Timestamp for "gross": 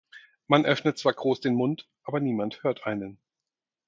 1.13-1.41